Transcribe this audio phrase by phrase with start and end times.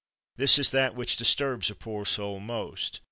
[0.37, 2.99] 'This is that which disturbs a poor soul most.